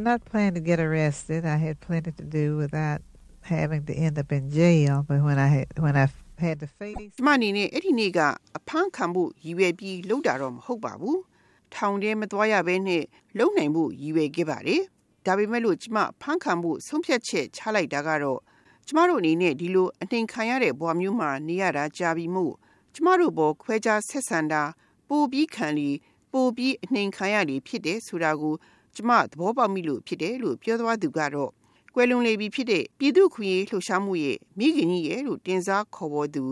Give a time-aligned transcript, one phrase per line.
[0.00, 1.44] had not planned to get arrested.
[1.44, 3.02] I had plenty to do without
[3.42, 5.04] having to end up in jail.
[5.06, 6.08] But when I had when I
[6.38, 8.18] had to face ကျမအနေနဲ့အဲ့ဒီနေ့က
[8.56, 11.18] အဖမ်းခံဖို့ရည်ရွယ်ပြီးလှုပ်တာတော့မဟုတ်ပါဘူး။
[11.74, 13.04] ထောင်ထဲမသွားရဘဲနဲ့
[13.38, 14.82] လုံနိုင်ဖို့ရည်ရွယ်ခဲ့ပါတယ်။
[15.26, 18.40] ဒါပေမဲ့လို့ကျမဖမ်းခံဖို့ဆုံးဖြတ်ချက်ချလိုက်တာကတော့
[18.86, 22.54] ကျမတို့အနေနဲ့ဒီလိုအနှိမ်ခံရတဲ့ဘဝမျိုးမှာနေရတာကြာပြီမို့
[22.94, 24.62] ကျမတို့ဘောခွဲခြားဆက်ဆံတာ
[25.08, 25.90] ပိုပြီးခံလီ
[26.32, 28.54] ပိုပြီးအနှိမ်ခံရလီဖြစ်တယ်ဆိုတာကို
[28.94, 31.52] ကျမသဘောပေါက်မိလို့ဖြစ်တယ်လို့ပြောသွားသူကတော့
[31.94, 36.44] ကွယ်လွန်လေပြီဖြစ်တဲ့ပြည်သူ့ခွင့်ရေးလှုပ်ရှားမှုရဲ့မိခင်ကြီးရဲ့လို့တင်စားခေါ်ပေါ်သူ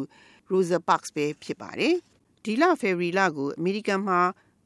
[0.51, 1.95] Rosa Parks ပဲဖြစ်ပါတယ်။
[2.45, 4.21] ဒီလ February လကိုအမေရိကန်မှာ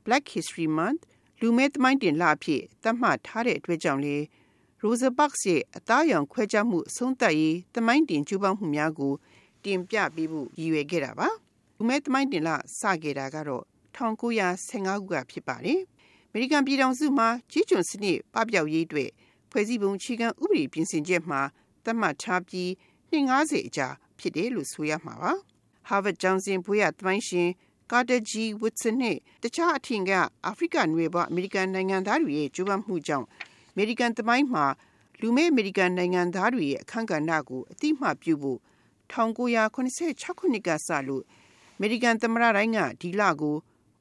[0.07, 1.03] Black History Month
[1.41, 4.17] လူမဲသမိုင်းတင်လအဖြစ်သတ်မှတ်ထားတဲ့အတွက်ကြောင့်လေ
[4.83, 9.15] Rosa Parks ရဲ့အသားရောင်ခွဲခြားမှုအဆုံးသတ်ရေးသမိုင်းတင်ကြိုးပမ်းမှုများကို
[9.65, 11.29] တင်ပြပေးဖို့ရည်ရွယ်ခဲ့တာပါ။
[11.77, 13.65] လူမဲသမိုင်းတင်လစခဲ့တာကတော့
[13.97, 14.29] 1915ခု
[15.13, 16.02] ကဖြစ်ပါတယ်။အ
[16.35, 19.11] မေရိကန်ပြည်ထောင်စုမှာကြီးကျွန်းစနစ်ပပျောက်ရေးအတွက်
[19.51, 21.41] ဖွဲ့စည်းပုံအခြေခံဥပဒေပြင်ဆင်ချက်မှာ
[21.85, 22.69] သတ်မှတ်ထားပြီး
[23.13, 25.33] 250အကြာဖြစ်တယ်လို့ဆိုရမှာပါ။
[25.89, 27.49] Harvard ကျောင်းစဉ်ဘွေရသမိုင်းရှင်
[27.91, 28.33] Carter G.
[28.61, 30.11] Woodson နဲ့တခြားအထင်က
[30.47, 33.27] အာဖရိကနွယ်ဘအမေရိကန်နိုင်ငံသားတွေရဲ့ကြိုးပမ်းမှုကြောင့်
[33.73, 34.65] အမေရိကန်သမိုင်းမှာ
[35.21, 38.59] လူမဲအမေရိကန်နိုင်ငံသားတွေရဲ့အခမ်းကဏ္ဍကိုအတိအမှပြုဖို့
[39.13, 41.25] 1986ခုနှစ်ကစလို့
[41.77, 43.57] အမေရိကန်သမ္မတတိုင်းကဒီလကို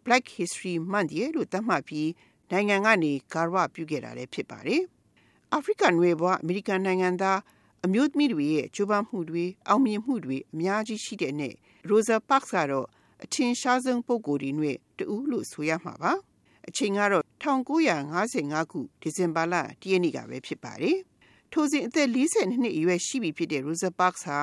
[0.06, 2.10] Black History Month ရဲ့လို့သတ်မှတ်ပြီး
[2.52, 4.82] နိုင်ငံကနေဂါရဝပြုခဲ့တာလည်းဖြစ်ပါတယ်။
[5.54, 7.40] အာဖရိကန်နွယ်ဘအမေရိကန်နိုင်ငံသား
[7.86, 11.54] အမျိုးသမီးတွေရဲ့ကြိုးပမ်းမှုတွေအောင်မြင်မှုတွေအများကြီးရှိတဲ့နဲ့
[11.90, 12.88] Rosa Parks ကတော့
[13.24, 16.14] အထင်ရှားဆုံးပုံကိုယ်တွေနဲ့တူလို့ဆိုရမှာပါ။
[16.68, 20.98] အချိန်ကတော့1955ခုဒီဇင်ဘာလ၁ရက်နေ့ကပဲဖြစ်ပါတယ်။
[21.52, 24.40] ထိုစဉ်အသက်42နှစ်အရွယ်ရှိပြီဖြစ်တဲ့ Rosa Parks ဟာ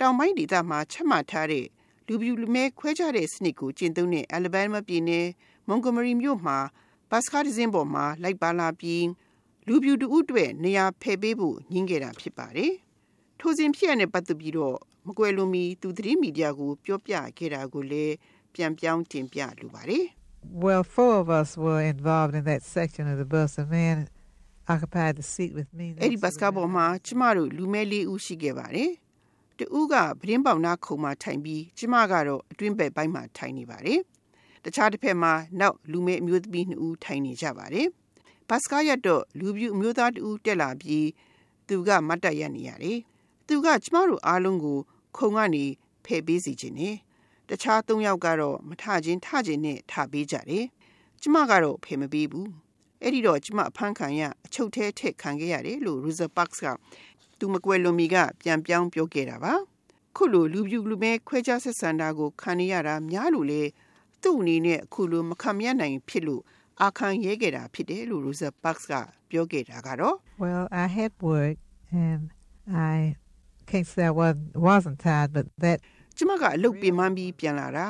[0.00, 1.66] တောင်ပိုင်းဒေသမှာချက်မှတ်ထားတဲ့
[2.06, 5.26] လူပြူလူမဲခွဲခြားတဲ့စနစ်ကိုကျင့်သုံးတဲ့ Alabama ပြည်နယ်
[5.68, 6.58] Montgomery မြို့မှာ
[7.10, 9.06] ဘတ်စကားတစ်စင်းပေါ်မှာလိုက်ပါလာပြီး
[9.68, 12.72] လူပြူတူဦးတွေနေရာဖယ်ပေးဖို့ညှင်းခဲ့တာဖြစ်ပါတယ်။
[13.40, 14.76] ထိုစဉ်ဖြစ်ရတဲ့ပတ်သက်ပြီးတော့
[15.06, 18.14] မကွယ်လွန်မီသူသတင်းမီဒီယာကိုပြောပြခဲ့တာကိုလည်း
[18.54, 20.06] ပြန်ပြောင်းတင်ပြလိုပါတယ်။
[20.52, 23.58] well, four of us were involved in that section of the bus.
[23.58, 24.08] A man
[24.68, 25.86] occupied the seat with me.
[26.02, 28.90] အဲ့ဒီဘတ်စကားပေါ်မှာကျမတို့လူမဲလေးဦးရှိခဲ့ပါတယ်။
[29.58, 34.00] တူကပရင်းပေါင်နာခုံမှာထိုင်ပြီးကျမကတော့အတွင်းဘက်ပိုင်းမှာထိုင်နေပါတယ်။
[34.64, 37.86] တခြားတစ်ဖက်မှာနောက်လူမဲအမျိုးသမီးနှစ်ဦးထိုင်နေကြပါတယ်။
[38.48, 41.08] ဘတ်စကားရတော့လူပြူအမျိုးသားတူတက်လာပြီး
[41.68, 42.98] သူကမတ်တက်ရနေရတယ်။
[43.46, 44.78] သူကကျမတို့အားလုံးကို
[45.16, 45.64] ခုံကနေ
[46.04, 46.96] ဖယ်ပေးစီခြင်းနဲ့
[47.48, 50.64] တခြားသုံးယောက်ကတော့မထခြင်းထခြင်းနဲ့ထပေးကြတယ်။
[51.22, 52.48] ကျမကတော့ဖယ်မပေးဘူး။
[53.02, 56.66] အဲ့ဒီတော့ကျမအဖမ်းခံရအချုပ်ထဲထည့်ခံခဲ့ရတယ်လို့ Rosa Parks က
[57.44, 59.54] သူမကွယ်လွန်မီကပြန်ပြောင်းပြောခဲ့တာပါ။
[60.16, 63.62] ခုလိုလူပြူလူမဲခွဲခြားဆက်ဆံတာကိုခံရတာများလို့လေ
[64.22, 66.42] သူ့အနေနဲ့အခုလိုမခံမရနိုင်ဖြစ်လို့
[66.82, 68.92] အခန်းရဲခဲ့တာဖြစ်တယ်လို့ Rosa Parks က
[69.30, 71.56] ပြောခဲ့တာကတော့ Well, I had work
[72.06, 72.22] and
[72.92, 72.96] I
[73.70, 75.78] can't say I wasn't, wasn't tired, but that
[76.16, 77.86] ကျမကအလုပ်ပင်ပန်းပြီးပြန်လာတာ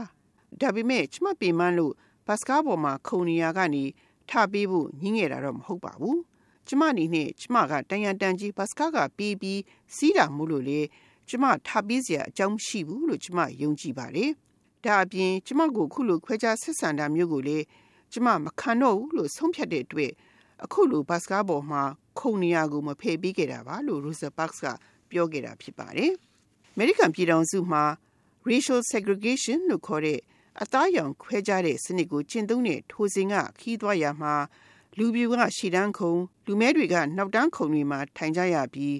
[0.60, 1.92] ဒါပေမဲ့ကျမပင်ပန်းလို့
[2.26, 3.84] ဘတ်စကားပေါ်မှာခုံနေရကနေ
[4.30, 6.18] ထပေးဖို့ညင်းငယ်တာတော့မဟုတ်ပါဘူး
[6.68, 9.60] ကျမအနေနဲ့ကျမကတန်ရန်တန်ကြီးဘတ်စကားကပေးပြီး
[9.94, 10.80] စီးတာမို့လို့လေ
[11.28, 14.30] ကျမထပေးစရာအကြောင်းမရှိဘူးလို့ကျမယုံကြည်ပါတယ်
[14.84, 17.58] ဒါအပြင်ကျမကိုခုလိုခွဲခြားဆက်ဆံတာမျိုးကိုလေ
[18.12, 20.12] ကျမမခံတော့ဘူးလို့ဆုံးဖြတ်တဲ့အတွက်
[20.64, 21.82] အခုလိုဘတ်စကားပေါ်မှာ
[22.18, 24.66] ခုံနေရကိုမဖယ်ပေးခဲ့တာပါလို့ Rosa Parks က
[25.10, 26.12] ပြောခဲ့တာဖြစ်ပါတယ်။
[26.76, 27.84] American ပြည်ထောင်စုမှာ
[28.50, 30.20] racial segregation လို့ခေါ်တဲ့
[30.62, 34.34] အသားရောင်ခွဲခြားတဲ့စနစ်ကိုကျင့်သုံးတဲ့ထိုစဉ်ကခီးသွားရမှာ
[34.98, 36.12] လူပြူကရှေ့တန်းခုံ
[36.46, 38.98] လူမဲတွေကနောက်တန်းခုံတွေမှာထိုင်ကြရပြီး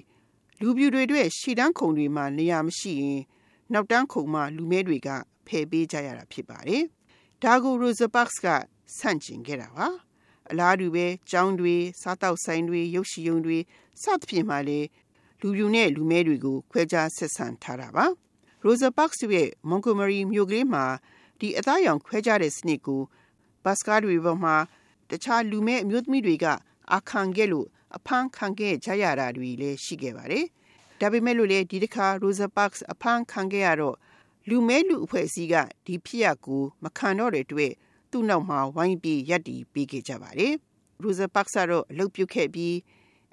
[0.61, 3.21] လူပြူတွေအတွက်ရှေ့တန်းခုံတွေမှာနေရာမရှိရင်
[3.73, 5.09] နောက်တန်းခုံမှာလူမဲတွေက
[5.47, 6.83] ဖယ်ပေးကြရတာဖြစ်ပါတယ်။
[7.43, 8.47] ဒါကို Rosa Parks က
[8.97, 9.87] ဆန့်ကျင်ခဲ့တာပါ။
[10.49, 13.57] အလားတူပဲကျောင်းတွေစားတောက်ဆိုင်တွေရုပ်ရှင်ရုံတွေ
[14.01, 14.87] စသဖြင့်မှလည်း
[15.41, 18.05] လူပြူနဲ့လူမဲတွေကိုခွဲခြားဆက်ဆံထားတာပါ။
[18.65, 20.85] Rosa Parks ရဲ့ Montgomery မြို့ကလေးမှာ
[21.39, 23.01] ဒီအသားရောင်ခွဲခြားတဲ့စနစ်ကို
[23.63, 24.55] ဘတ်စကားတွေပေါ်မှာ
[25.09, 26.45] တခြားလူမဲအမျိုးသမီးတွေက
[26.93, 30.45] အခန့်ခဲ့လို့အဖမ်းခံခဲ့ကြရတာတွေလည်းရှိခဲ့ပါတယ်။
[31.01, 33.95] ဒါပေမဲ့လို့လေဒီတစ်ခါ Rosa Parks အဖမ်းခံခဲ့ရတော့
[34.49, 35.55] လူမဲလူအဖွဲ့အစည်းက
[35.85, 37.71] ဒီဖြစ်ရကိုမခံတော့တဲ့အတွက်
[38.11, 40.53] သူ့နောက်မှာဝိုင်းပြီးရပ်တည်ပေးခဲ့ကြပါတယ်။
[41.03, 42.73] Rosa Parks ကတော့အလုပ်ပြုတ်ခဲ့ပြီး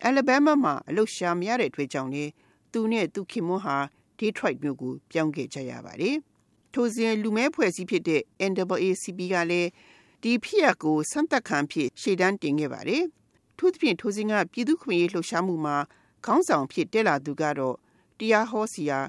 [0.08, 2.24] Alabama မှာအလုပ်ရှာမရတဲ့အတွက်ကြောင့်လေ
[2.72, 3.76] သူနဲ့သူခင်မွန်းဟာ
[4.18, 6.16] Detroit မြို့ကိုပြောင်းခဲ့ကြရပါတယ်။
[6.72, 9.68] ထိုစဉ်လူမဲဖွဲ့စည်းဖြစ်တဲ့ NAACP ကလည်း
[10.22, 13.04] ဒီဖြစ်ရကိုစမ်းသက်ခံဖြစ်ရှေ့တန်းတင်ခဲ့ပါတယ်။
[13.58, 15.76] ထို့သဖြင့်ထိုစဉ်ကပြည်သူ့ခွင့်ရေးလှုပ်ရှားမှုမှာ
[16.26, 17.76] ခေါင်းဆောင်ဖြစ်တက်လာသူကတော့
[18.18, 19.00] တရားဟောဆရာ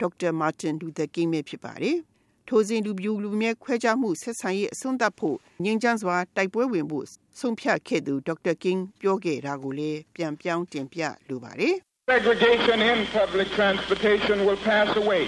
[0.00, 1.98] ဒေါက်တာမာတင်လူသကင်းပဲဖြစ်ပါတယ်။
[2.48, 7.06] ထိုထိုစဉ်လူပြူလူမြဲခွဲခြားမှုဆက်ဆံရေးအစွန်းသတ်ဖို့ငြိမ်းချမ်းစွာတိုက်ပွဲဝင်ဖို့
[7.40, 11.74] ဆုံးဖြတ်ခဲ့သူဒေါက်တာကင်းပြောခဲ့တာကိုလည်းပြန်ပြောင်းတင်ပြလိုပါတယ်
[12.12, 15.24] Segregation in public transportation will pass away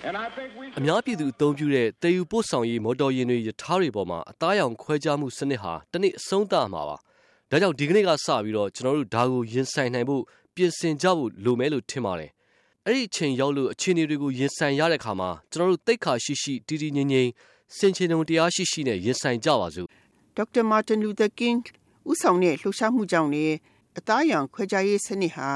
[0.78, 6.96] အများပြည်သူအသုံးပြုတဲ့တည်ယူပို့ဆောင်ရေးမော်တော်ယာဉ်တွေရထားတွေပေါ်မှာအသားရောင်ခွဲခြားမှုစနစ်ဟာတနေ့အဆုံးသတ်မှာပါ။
[7.50, 10.22] ဒါကြောင့်ဒီကနေ့ကစပြီးတော့ကျွန်တော်တို့ဒါကိုရင်ဆိုင်နိုင်ဖို့
[10.54, 12.30] ပြင်ဆင်ကြဖို့လိုမယ်လို့ထင်ပါတယ်။
[12.86, 17.28] အဲ့ဒီအချိန်ရောက်လို့အခြေအနေတွေကိုရင်ဆိုင်ရတဲ့အခါမှာကျွန်တော်တို့တိတ်ခါရှိရှိတည်တည်ငြိမ်ငြိမ်
[17.76, 19.88] စင်ချင်ုံတရားရှိရှိနဲ့ရင်ဆိုင်ကြပါစို့
[20.36, 21.58] ဒေါက်တာမာတင်လူသာကင်း
[22.10, 23.56] ဦးဆောင်တဲ့လှုပ်ရှားမှုကြောင့်လည်း
[23.98, 25.48] အသားအရောင်ခွဲခြားရေးစနစ်ဟာ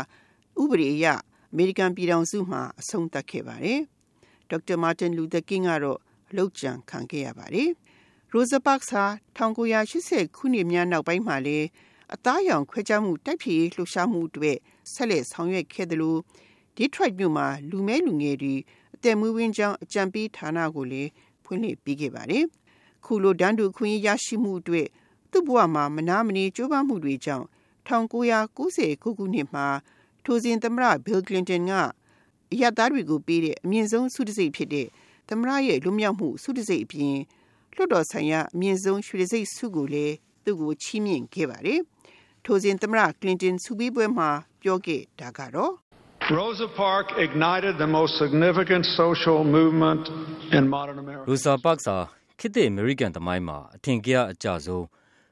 [0.61, 1.07] ဥပဒေအရ
[1.53, 3.83] အမေရိကန်ပြည်ထောင်စုမှာအဆုံးသတ်ခဲ့ပါတယ်။
[4.51, 5.99] ဒေါက်တာမာတင်လူသာကင်းကတော့
[6.31, 7.71] အလုပ်ကြံခံခဲ့ရပါတယ်။
[8.33, 9.05] Rosa Parks ဟာ
[9.37, 11.67] 1980ခုနှစ်များနောက်ပိုင်းမှာလည်း
[12.15, 14.53] အသားအရောင်ခွဲခြားမှုတိုက်ဖျက်ရေးလှုပ်ရှားမှုတွေ
[14.93, 16.21] ဆက်လက်ဆောင်ရွက်ခဲ့တယ်လို့
[16.77, 18.55] Detroit မြို့မှာလူမဲလူငယ်တွေ
[18.95, 21.11] အသက်မွေးဝမ်းကြောင်းအကြံပေးဌာနကိုလည်း
[21.45, 22.45] ဖွင့်လှစ်ပေးခဲ့ပါတယ်။
[23.05, 24.89] ခုလိုဒန်းတူခွင့်ရရှိမှုအတွက်
[25.31, 27.47] သူ့ဘဝမှာမနာမနေကြိုးပမ်းမှုတွေကြောင့်
[27.89, 29.67] 1990ခုနှစ်မှာ
[30.25, 31.73] ထိုစဉ်သမ္မတဘီလ်ကလင်တန်က
[32.53, 34.87] အရသားတွေကိုပေးတဲ့အမြင့်ဆုံးဆုတံဆိပ်ဖြစ်တဲ့
[35.29, 37.17] သမ္မတရဲ့လွတ်မြောက်မှုဆုတံဆိပ်အပြင်
[37.75, 40.15] လွှတ်တော်ဆိုင်ရာအမြင့်ဆုံးရွှေတံဆိပ်ဆုကိုလည်း
[40.45, 41.81] သူ့ကိုချီးမြှင့်ခဲ့ပါတယ်။
[42.45, 44.29] ထိုစဉ်သမ္မတကလင်တန်ဆုပေးပွဲမှာ
[44.63, 45.73] ပြောခဲ့တာကတော့
[46.39, 50.03] Rosa Parks ignited the most significant social movement
[50.57, 51.27] in modern America.
[51.31, 51.97] ရိုဆာပတ်စာ
[52.39, 54.85] ခေတ်သစ်အမေရိကန်သမိုင်းမှာအထင်ကရအကြဆုံး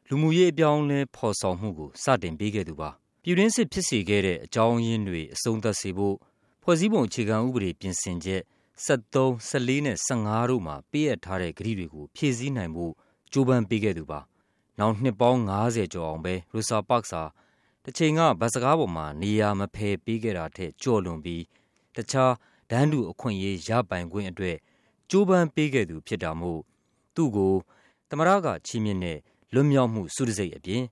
[0.09, 2.91] လူမှုရေးအပြောင်းအလဲဖော်ဆောင်မှုကိုစတင်ပေးခဲ့သူပါ
[3.23, 6.17] ပြည်တွင်းစစ်ဖြစ်စေခဲ့တဲ့အကြောင်းရင်းတွေအဆုံးသတ်စေဖို့
[6.69, 8.43] ဖွဲ့စည်းပုံအခြေခံဥပဒေပြင်ဆင်ချက်
[8.87, 12.93] 73 14 နဲ့ 15 တို့မှာ ပေးအပ်ထားတဲ့ကတိတွေကို ဖြည့်ဆည်းနိုင်ဖို့
[13.33, 14.21] ကြိုးပမ်းပေးခဲ့သူပါ
[14.79, 17.23] နောက်နှစ်ပေါင်း90ကျော်အောင်ပဲရိုဆာပတ်စာ
[17.85, 21.43] တစ်ချိန်ကဗတ်စကားပေါ်မှာ နေရာမဖယ်ပေးခဲ့တာထက်ကြော်လွန်ပြီး
[21.97, 22.33] တခြား
[22.71, 24.57] ဒန်းတူအခွင့်အရေး ရပိုင်ခွင့်အတွက်
[25.11, 26.61] ကြိုးပမ်းပေးခဲ့သူဖြစ်တာမို့
[27.15, 27.55] သူ့ကို
[28.09, 29.19] သမရကချီးမြှင့်တဲ့
[29.55, 30.83] လွတ်မြောက်မှုဆုတံဆိပ်အပြင်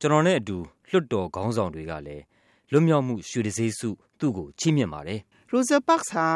[0.00, 0.56] ကျွန်တော်နဲ့အတူ
[0.90, 2.24] လွတ်တော်ခေါင်းဆောင်တွေကလည်း
[2.72, 3.88] လွတ်မြောက်မှုရွှေတံဆိပ်ဆု
[4.20, 5.20] သူ့ကိုချီးမြှင့်ပါတယ်
[5.52, 6.28] Rosa Parks ဟာ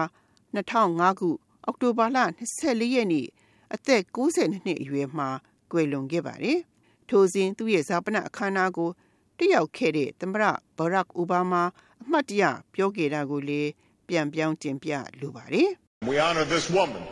[0.55, 1.29] 2005ခု
[1.65, 2.19] အောက်တိုဘာလ
[2.57, 3.27] 24ရက်နေ့
[3.75, 5.29] အသက်62နှစ်အရွယ်မှာ
[5.73, 6.59] ကွယ်လွန်ခဲ့ပါတယ်။
[7.09, 8.91] ထိုစဉ်သူ့ရဲ့ဇာပနအခမ်းအနားကို
[9.39, 10.45] တက်ရောက်ခဲ့တဲ့သမ္မတ
[10.79, 11.71] ဘရက်အိုဘားမား
[12.03, 12.43] အမှတ်တရ
[12.75, 13.71] ပြောခဲ့တာကိုလည်း
[14.09, 14.91] ပြန်ပြောင်းတင်ပြ
[15.21, 15.69] လိုပါတယ်။
[16.11, 17.05] We honor this woman,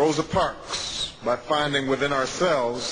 [0.00, 0.78] Rosa Parks,
[1.26, 2.82] by finding within ourselves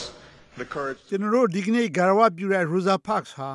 [0.61, 3.51] the courage ကျွန်တော်တို့ဒီကနေ့ဂါရဝပြုတဲ့ Rosa Parks ဟာ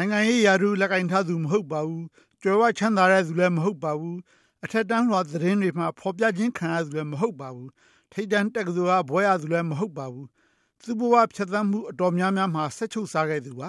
[0.00, 2.06] နိုင်ငံရေးယာရုလက်ကင်ထားသူမဟုတ်ပါဘူး
[2.42, 4.18] ကြွယ်ဝချမ်းသာတဲ့သူလည်းမဟုတ်ပါဘူး
[4.64, 7.70] အထက်တန်းလွှာသတင်းတွေမှာဖော်ပြခြင်းခံရသူလည်းမဟုတ်ပါဘူး
[8.12, 10.26] ထိတ်တန်းတက္ကသိုလ်ကဘွဲရသူလည်းမဟုတ်ပါဘူး
[10.82, 13.68] သူ့ဘဝဖြတ်သန်းမှုအတော်များများမှာဆက်ချုပ်စားခဲ့သူပါ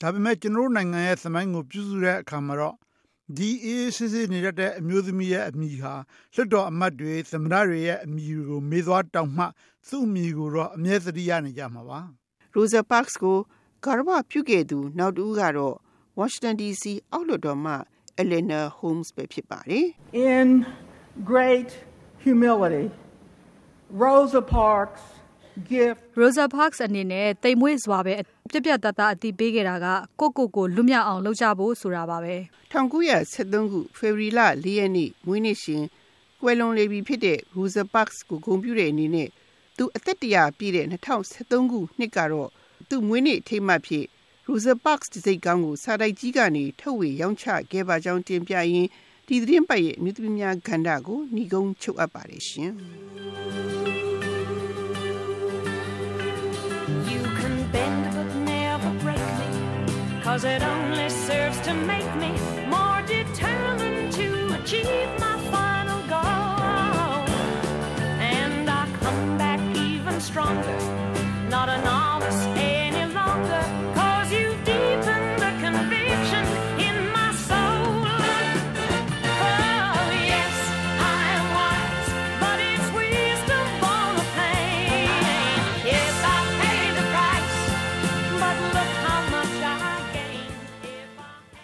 [0.00, 2.76] ဒါပေမဲ့ကျွန်တော်တို့နိုင်ငံရဲ့သမိုင်းကိုပြုစုတဲ့အခါမှာတော့
[3.36, 5.94] ဒီအေးစစ်စစ်နေရတဲ့အမျိုးသမီးရဲ့အမိဟာ
[6.34, 9.44] လွတ်တော်အမတ်တွေသမ္မတတွေရဲ့အမိကိုမေးသွားတောင်းမှ
[9.88, 12.00] သူ့အမိကိုတော့အမြဲတမ်းရနေကြမှာပါ
[12.54, 13.38] Rosa Parks ကို
[13.84, 15.76] ဂါရဝပြုခဲ့သူ နောက်တစ်ဦးကတော့
[16.18, 17.74] Washington DC အောက်လွှတ်တော်မှ
[18.22, 19.86] Eleanor Holmes ပဲဖြစ်ပါတယ်
[20.34, 20.48] in
[21.30, 21.70] great
[22.24, 22.86] humility,
[24.04, 25.02] Rosa Parks
[25.70, 28.14] gift Rosa Parks အနေနဲ့တိမ်မွေ့စွာပဲ
[28.50, 29.86] ပြက်ပြက်တသားအတိပေးခဲ့တာက
[30.20, 32.34] ကိုကိုကိုလွတ်မြောက်အောင်လုပ်ကြဖို့ဆိုတာပါပဲ
[32.72, 35.82] 1973ခုဖေဖော်ဝါရီလ4ရက်နေ့မွေးနေ့ရှင်
[36.42, 39.28] ကွယ်လွန်လေပြီဖြစ်တဲ့ Rosa Parks ကိုဂုဏ်ပြုတဲ့အနေနဲ့
[39.76, 42.50] သူအသက်တရာပြည့်တဲ့2013ခုနှစ်ကတော့
[42.88, 44.06] သူမွေးနေ့အထိမ်းအမှတ်ဖြစ်
[44.48, 48.88] Rosa Parks တစိတ်ကောင်းကိုစာတိုက်ကြီးကနေထုတ်ဝေရောင်းချခဲ့ပါကြောင်းတင်ပြရင်း
[49.26, 52.72] ဒီသတင်းပတ်ရဲ့အမျိုးသမီးများကဏ္ဍကိုညီကုန်းချုပ်အပ်ပါတယ်ရှင်
[57.12, 59.48] You can bend but never break me,
[60.24, 62.30] cause it only serves to make me
[62.74, 64.28] more determined to
[64.58, 67.20] achieve my final goal.
[68.36, 71.05] And I come back even stronger, not an